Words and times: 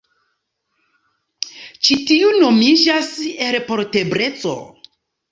Ĉi 1.87 1.97
tio 2.11 2.31
nomiĝas 2.37 3.11
elportebleco. 3.49 4.55